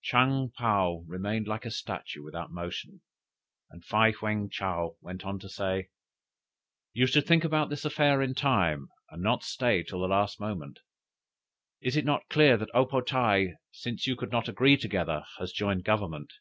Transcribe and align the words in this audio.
'""Chang 0.02 0.50
paou 0.56 1.02
remained 1.08 1.48
like 1.48 1.66
a 1.66 1.70
statue 1.72 2.22
without 2.22 2.52
motion, 2.52 3.00
and 3.70 3.84
Fei 3.84 4.12
heung 4.12 4.48
Chow 4.48 4.96
went 5.00 5.24
on 5.24 5.40
to 5.40 5.48
say: 5.48 5.88
'You 6.92 7.08
should 7.08 7.26
think 7.26 7.42
about 7.42 7.70
this 7.70 7.84
affair 7.84 8.22
in 8.22 8.36
time, 8.36 8.88
and 9.10 9.20
not 9.20 9.42
stay 9.42 9.82
till 9.82 10.00
the 10.02 10.06
last 10.06 10.38
moment. 10.38 10.78
Is 11.80 11.96
it 11.96 12.04
not 12.04 12.28
clear 12.28 12.56
that 12.56 12.70
O 12.72 12.86
po 12.86 13.00
tae, 13.00 13.54
since 13.72 14.06
you 14.06 14.14
could 14.14 14.30
not 14.30 14.48
agree 14.48 14.76
together, 14.76 15.24
has 15.40 15.50
joined 15.50 15.82
Government. 15.82 16.34